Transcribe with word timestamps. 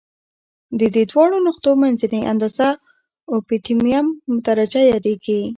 د 0.79 0.81
دې 0.95 1.03
دواړو 1.11 1.37
نقطو 1.47 1.69
منځنۍ 1.81 2.21
اندازه 2.31 2.67
اؤپټیمم 3.33 4.05
درجه 4.47 4.81
یادیږي. 4.91 5.41